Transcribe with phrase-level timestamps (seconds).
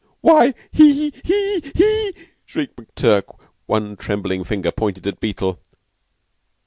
[0.21, 2.13] "Why, he he he,"
[2.43, 5.59] shrieked McTurk, one trembling finger pointed at Beetle.